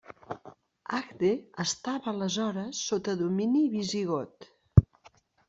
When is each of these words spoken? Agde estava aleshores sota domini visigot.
Agde 0.99 1.29
estava 1.63 2.07
aleshores 2.13 2.81
sota 2.87 3.17
domini 3.21 3.63
visigot. 3.77 4.51